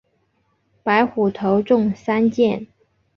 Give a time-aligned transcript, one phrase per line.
[0.81, 2.65] 白虎头中三箭。